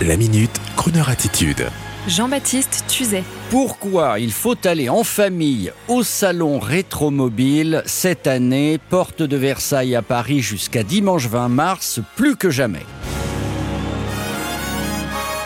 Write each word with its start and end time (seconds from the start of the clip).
La 0.00 0.16
minute, 0.16 0.60
Kroneur 0.76 1.08
attitude. 1.10 1.66
Jean-Baptiste 2.08 2.84
Tuzet. 2.88 3.22
Pourquoi 3.50 4.18
il 4.18 4.32
faut 4.32 4.56
aller 4.64 4.88
en 4.88 5.04
famille 5.04 5.72
au 5.86 6.02
salon 6.02 6.58
rétromobile 6.58 7.82
cette 7.86 8.26
année, 8.26 8.80
porte 8.90 9.22
de 9.22 9.36
Versailles 9.36 9.94
à 9.94 10.02
Paris 10.02 10.40
jusqu'à 10.40 10.82
dimanche 10.82 11.28
20 11.28 11.48
mars, 11.48 12.00
plus 12.16 12.36
que 12.36 12.50
jamais 12.50 12.84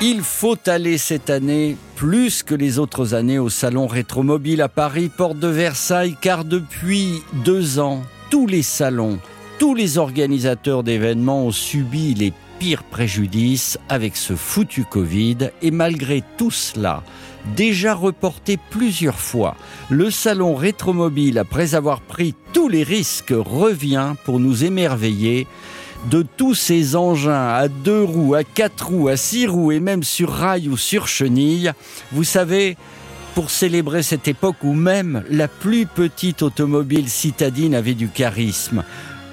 il 0.00 0.20
faut 0.20 0.58
aller 0.66 0.98
cette 0.98 1.30
année 1.30 1.78
plus 1.96 2.42
que 2.42 2.54
les 2.54 2.78
autres 2.78 3.14
années 3.14 3.38
au 3.38 3.48
salon 3.48 3.86
rétromobile 3.86 4.60
à 4.60 4.68
Paris, 4.68 5.08
porte 5.08 5.38
de 5.38 5.48
Versailles, 5.48 6.16
car 6.20 6.44
depuis 6.44 7.22
deux 7.44 7.78
ans, 7.78 8.02
tous 8.28 8.46
les 8.46 8.62
salons, 8.62 9.18
tous 9.58 9.74
les 9.74 9.96
organisateurs 9.96 10.82
d'événements 10.82 11.46
ont 11.46 11.52
subi 11.52 12.12
les 12.12 12.34
pire 12.58 12.82
préjudice 12.82 13.78
avec 13.88 14.16
ce 14.16 14.34
foutu 14.34 14.84
Covid 14.84 15.50
et 15.62 15.70
malgré 15.70 16.22
tout 16.36 16.50
cela, 16.50 17.02
déjà 17.56 17.94
reporté 17.94 18.58
plusieurs 18.70 19.18
fois, 19.18 19.56
le 19.90 20.10
salon 20.10 20.54
rétromobile, 20.54 21.38
après 21.38 21.74
avoir 21.74 22.00
pris 22.00 22.34
tous 22.52 22.68
les 22.68 22.82
risques, 22.82 23.34
revient 23.36 24.14
pour 24.24 24.40
nous 24.40 24.64
émerveiller 24.64 25.46
de 26.10 26.24
tous 26.36 26.54
ces 26.54 26.96
engins 26.96 27.48
à 27.48 27.68
deux 27.68 28.02
roues, 28.02 28.34
à 28.34 28.44
quatre 28.44 28.88
roues, 28.88 29.08
à 29.08 29.16
six 29.16 29.46
roues 29.46 29.72
et 29.72 29.80
même 29.80 30.02
sur 30.02 30.30
rail 30.30 30.68
ou 30.68 30.76
sur 30.76 31.08
chenille. 31.08 31.72
Vous 32.12 32.24
savez, 32.24 32.76
pour 33.34 33.50
célébrer 33.50 34.02
cette 34.02 34.28
époque 34.28 34.62
où 34.62 34.74
même 34.74 35.24
la 35.30 35.48
plus 35.48 35.86
petite 35.86 36.42
automobile 36.42 37.08
citadine 37.08 37.74
avait 37.74 37.94
du 37.94 38.08
charisme. 38.08 38.84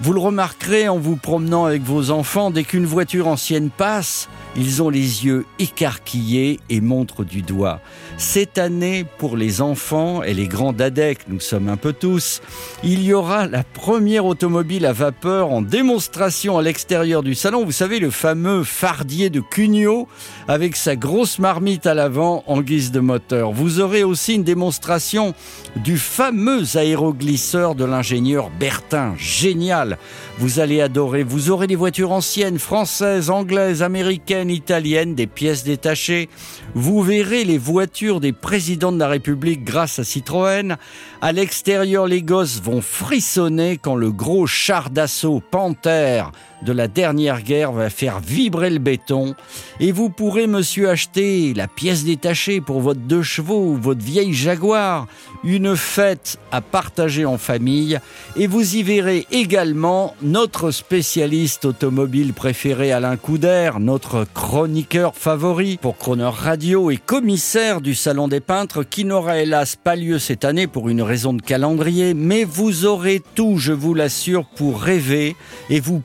Vous 0.00 0.12
le 0.12 0.20
remarquerez 0.20 0.88
en 0.88 0.98
vous 0.98 1.16
promenant 1.16 1.64
avec 1.64 1.82
vos 1.82 2.10
enfants, 2.10 2.50
dès 2.50 2.64
qu'une 2.64 2.84
voiture 2.84 3.28
ancienne 3.28 3.70
passe, 3.70 4.28
ils 4.56 4.82
ont 4.82 4.88
les 4.88 5.24
yeux 5.24 5.44
écarquillés 5.58 6.60
et 6.70 6.80
montrent 6.80 7.24
du 7.24 7.42
doigt. 7.42 7.80
Cette 8.18 8.58
année, 8.58 9.04
pour 9.18 9.36
les 9.36 9.60
enfants 9.60 10.22
et 10.22 10.34
les 10.34 10.48
grands 10.48 10.72
dadeks, 10.72 11.28
nous 11.28 11.40
sommes 11.40 11.68
un 11.68 11.76
peu 11.76 11.92
tous, 11.92 12.40
il 12.82 13.02
y 13.02 13.12
aura 13.12 13.46
la 13.46 13.62
première 13.62 14.24
automobile 14.24 14.86
à 14.86 14.92
vapeur 14.92 15.52
en 15.52 15.62
démonstration 15.62 16.58
à 16.58 16.62
l'extérieur 16.62 17.22
du 17.22 17.34
salon. 17.34 17.64
Vous 17.64 17.72
savez, 17.72 17.98
le 17.98 18.10
fameux 18.10 18.64
fardier 18.64 19.30
de 19.30 19.40
Cugnot 19.40 20.08
avec 20.48 20.76
sa 20.76 20.96
grosse 20.96 21.38
marmite 21.38 21.86
à 21.86 21.94
l'avant 21.94 22.42
en 22.46 22.62
guise 22.62 22.90
de 22.90 23.00
moteur. 23.00 23.52
Vous 23.52 23.80
aurez 23.80 24.04
aussi 24.04 24.34
une 24.34 24.44
démonstration 24.44 25.34
du 25.76 25.98
fameux 25.98 26.76
aéroglisseur 26.76 27.74
de 27.74 27.84
l'ingénieur 27.84 28.50
Bertin. 28.58 29.14
Génial! 29.18 29.98
Vous 30.38 30.60
allez 30.60 30.82
adorer. 30.82 31.22
Vous 31.22 31.50
aurez 31.50 31.66
des 31.66 31.76
voitures 31.76 32.12
anciennes, 32.12 32.58
françaises, 32.58 33.30
anglaises, 33.30 33.82
américaines, 33.82 34.45
italienne, 34.50 35.14
des 35.14 35.26
pièces 35.26 35.64
détachées. 35.64 36.28
Vous 36.74 37.02
verrez 37.02 37.44
les 37.44 37.58
voitures 37.58 38.20
des 38.20 38.32
présidents 38.32 38.92
de 38.92 38.98
la 38.98 39.08
République 39.08 39.64
grâce 39.64 39.98
à 39.98 40.04
Citroën. 40.04 40.76
À 41.20 41.32
l'extérieur, 41.32 42.06
les 42.06 42.22
gosses 42.22 42.60
vont 42.62 42.80
frissonner 42.80 43.78
quand 43.78 43.96
le 43.96 44.12
gros 44.12 44.46
char 44.46 44.90
d'assaut 44.90 45.42
Panther 45.50 46.24
de 46.62 46.72
la 46.72 46.88
dernière 46.88 47.42
guerre 47.42 47.72
va 47.72 47.90
faire 47.90 48.20
vibrer 48.20 48.70
le 48.70 48.78
béton. 48.78 49.34
Et 49.80 49.92
vous 49.92 50.08
pourrez, 50.08 50.46
monsieur, 50.46 50.88
acheter 50.90 51.54
la 51.54 51.68
pièce 51.68 52.04
détachée 52.04 52.60
pour 52.60 52.80
votre 52.80 53.00
deux 53.00 53.22
chevaux 53.22 53.72
ou 53.72 53.76
votre 53.76 54.02
vieille 54.02 54.32
Jaguar. 54.32 55.06
Une 55.44 55.76
fête 55.76 56.38
à 56.52 56.60
partager 56.60 57.24
en 57.24 57.38
famille. 57.38 57.98
Et 58.36 58.46
vous 58.46 58.76
y 58.76 58.82
verrez 58.82 59.26
également 59.30 60.14
notre 60.22 60.70
spécialiste 60.70 61.64
automobile 61.64 62.32
préféré 62.32 62.92
Alain 62.92 63.16
Couder, 63.16 63.72
notre 63.78 64.26
chroniqueur 64.34 65.14
favori 65.14 65.78
pour 65.80 65.98
Croner 65.98 66.30
Radio 66.32 66.90
et 66.90 66.96
commissaire 66.96 67.80
du 67.80 67.94
Salon 67.94 68.28
des 68.28 68.40
Peintres 68.40 68.82
qui 68.82 69.04
n'aura 69.04 69.38
hélas 69.38 69.76
pas 69.76 69.96
lieu 69.96 70.18
cette 70.18 70.44
année 70.44 70.66
pour 70.66 70.88
une 70.88 71.02
raison 71.02 71.32
de 71.32 71.42
calendrier, 71.42 72.14
mais 72.14 72.44
vous 72.44 72.84
aurez 72.84 73.22
tout, 73.34 73.58
je 73.58 73.72
vous 73.72 73.94
l'assure, 73.94 74.46
pour 74.56 74.80
rêver 74.80 75.36
et 75.70 75.80
vous 75.80 76.00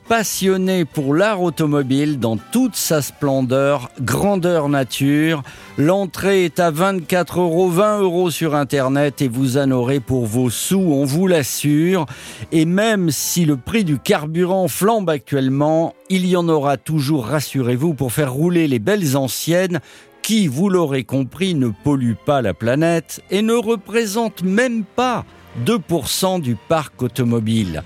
pour 0.92 1.14
l'art 1.14 1.40
automobile 1.40 2.18
dans 2.18 2.36
toute 2.36 2.76
sa 2.76 3.00
splendeur, 3.00 3.90
grandeur 4.02 4.68
nature. 4.68 5.42
L'entrée 5.78 6.44
est 6.44 6.60
à 6.60 6.70
24 6.70 7.40
euros, 7.40 7.70
20 7.70 8.00
euros 8.00 8.30
sur 8.30 8.54
Internet 8.54 9.22
et 9.22 9.28
vous 9.28 9.56
en 9.56 9.70
aurez 9.70 9.98
pour 9.98 10.26
vos 10.26 10.50
sous, 10.50 10.78
on 10.78 11.06
vous 11.06 11.26
l'assure. 11.26 12.04
Et 12.50 12.66
même 12.66 13.10
si 13.10 13.46
le 13.46 13.56
prix 13.56 13.84
du 13.84 13.98
carburant 13.98 14.68
flambe 14.68 15.08
actuellement, 15.08 15.94
il 16.10 16.26
y 16.26 16.36
en 16.36 16.46
aura 16.50 16.76
toujours, 16.76 17.26
rassurez-vous, 17.28 17.94
pour 17.94 18.12
faire 18.12 18.34
rouler 18.34 18.68
les 18.68 18.78
belles 18.78 19.16
anciennes 19.16 19.80
qui, 20.20 20.48
vous 20.48 20.68
l'aurez 20.68 21.04
compris, 21.04 21.54
ne 21.54 21.68
polluent 21.68 22.22
pas 22.26 22.42
la 22.42 22.52
planète 22.52 23.22
et 23.30 23.40
ne 23.40 23.54
représentent 23.54 24.42
même 24.42 24.84
pas 24.84 25.24
2% 25.64 26.42
du 26.42 26.56
parc 26.56 27.00
automobile. 27.02 27.82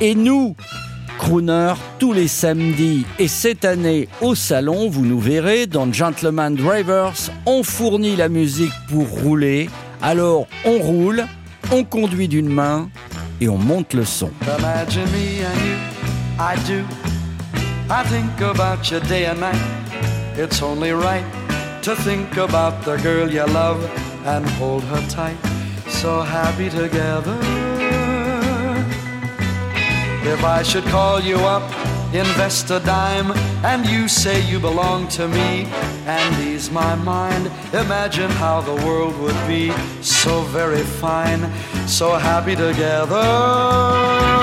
Et 0.00 0.16
nous, 0.16 0.56
crooner 1.18 1.74
tous 1.98 2.12
les 2.12 2.28
samedis. 2.28 3.04
Et 3.18 3.28
cette 3.28 3.64
année, 3.64 4.08
au 4.22 4.34
salon, 4.34 4.88
vous 4.88 5.04
nous 5.04 5.20
verrez, 5.20 5.66
dans 5.66 5.92
Gentleman 5.92 6.54
Drivers, 6.54 7.30
on 7.44 7.62
fournit 7.62 8.16
la 8.16 8.28
musique 8.28 8.72
pour 8.88 9.06
rouler. 9.08 9.68
Alors, 10.00 10.46
on 10.64 10.78
roule, 10.78 11.24
on 11.72 11.84
conduit 11.84 12.28
d'une 12.28 12.48
main 12.48 12.88
et 13.40 13.48
on 13.48 13.58
monte 13.58 13.94
le 13.94 14.04
son. 14.04 14.30
Imagine 14.58 15.04
me 15.12 15.44
and 15.44 15.60
you, 15.66 15.76
I 16.38 16.56
do. 16.66 16.84
I 17.90 18.04
think 18.04 18.40
about 18.40 18.90
you 18.90 19.00
day 19.00 19.26
and 19.26 19.40
night. 19.40 19.56
It's 20.36 20.62
only 20.62 20.92
right 20.92 21.24
to 21.82 21.94
think 21.96 22.36
about 22.36 22.84
the 22.84 22.96
girl 23.02 23.28
you 23.28 23.44
love 23.52 23.78
and 24.24 24.46
hold 24.60 24.84
her 24.84 25.02
tight. 25.08 25.36
So 25.88 26.22
happy 26.22 26.68
together. 26.70 27.57
If 30.22 30.44
I 30.44 30.62
should 30.62 30.84
call 30.84 31.20
you 31.20 31.36
up, 31.36 31.62
invest 32.14 32.70
a 32.70 32.80
dime, 32.80 33.32
and 33.64 33.86
you 33.86 34.08
say 34.08 34.40
you 34.48 34.58
belong 34.58 35.08
to 35.08 35.28
me 35.28 35.66
and 36.06 36.42
ease 36.42 36.70
my 36.70 36.94
mind, 36.94 37.46
imagine 37.74 38.30
how 38.30 38.60
the 38.60 38.74
world 38.86 39.18
would 39.20 39.46
be 39.46 39.70
so 40.02 40.42
very 40.42 40.82
fine, 40.82 41.40
so 41.86 42.12
happy 42.12 42.56
together. 42.56 44.37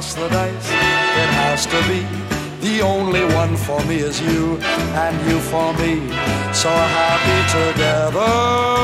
Toss 0.00 0.14
the 0.14 0.28
dice, 0.28 0.70
it 1.22 1.30
has 1.42 1.66
to 1.66 1.78
be. 1.88 2.00
The 2.66 2.80
only 2.80 3.24
one 3.34 3.54
for 3.56 3.84
me 3.84 3.96
is 3.96 4.20
you, 4.20 4.56
and 5.04 5.16
you 5.30 5.38
for 5.40 5.72
me. 5.74 5.92
So 6.54 6.70
happy 6.70 7.40
together. 7.58 8.79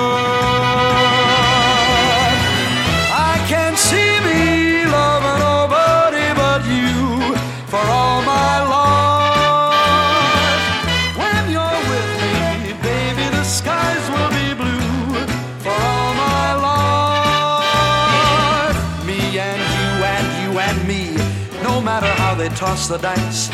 They 22.49 22.55
toss 22.55 22.87
the 22.87 22.99
dice, 22.99 23.49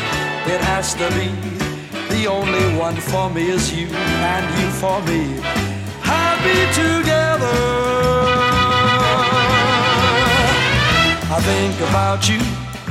it 0.45 0.61
has 0.61 0.93
to 0.93 1.09
be. 1.17 1.29
The 2.13 2.27
only 2.27 2.77
one 2.77 2.95
for 2.95 3.29
me 3.29 3.49
is 3.49 3.73
you, 3.73 3.87
and 3.87 4.45
you 4.59 4.69
for 4.81 5.01
me. 5.09 5.41
Happy 6.01 6.59
together. 6.81 7.57
I 11.35 11.39
think 11.49 11.75
about 11.89 12.29
you 12.29 12.39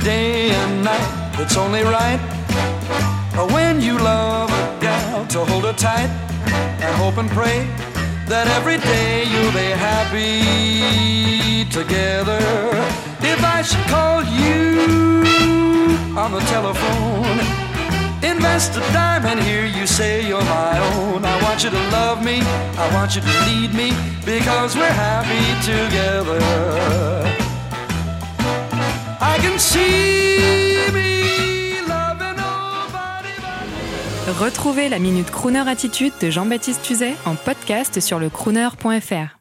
day 0.03 0.51
and 0.51 0.83
night. 0.83 1.39
It's 1.39 1.55
only 1.55 1.83
right 1.83 2.19
when 3.53 3.81
you 3.81 3.97
love 3.97 4.49
a 4.51 4.81
gal 4.81 5.25
to 5.27 5.45
hold 5.45 5.63
her 5.63 5.73
tight 5.73 6.09
and 6.83 6.95
hope 6.97 7.17
and 7.17 7.29
pray 7.29 7.59
that 8.27 8.47
every 8.57 8.77
day 8.77 9.23
you'll 9.31 9.55
be 9.63 9.71
happy 9.89 11.63
together. 11.69 12.43
If 13.21 13.41
I 13.43 13.61
should 13.61 13.87
call 13.87 14.21
you 14.23 15.22
on 16.17 16.31
the 16.31 16.39
telephone, 16.41 17.39
invest 18.23 18.75
a 18.75 18.81
dime 18.93 19.25
and 19.25 19.39
hear 19.39 19.65
you 19.65 19.87
say 19.87 20.27
you're 20.27 20.43
my 20.43 20.77
own. 20.95 21.25
I 21.25 21.41
want 21.43 21.63
you 21.63 21.69
to 21.69 21.83
love 21.91 22.23
me, 22.23 22.39
I 22.77 22.89
want 22.93 23.15
you 23.15 23.21
to 23.21 23.33
lead 23.47 23.73
me, 23.73 23.91
because 24.25 24.75
we're 24.75 24.85
happy 24.85 25.43
together. 25.65 26.83
can 29.43 29.59
see 29.59 30.37
me 30.93 31.81
loving 31.87 32.37
nobody 32.37 33.33
Retrouvez 34.39 34.89
la 34.89 34.99
Minute 34.99 35.29
Crooner 35.31 35.67
Attitude 35.67 36.13
de 36.21 36.29
Jean-Baptiste 36.29 36.81
Tuzet 36.81 37.15
en 37.25 37.35
podcast 37.35 37.99
sur 37.99 38.19
le 38.19 38.29
crooner.fr. 38.29 39.37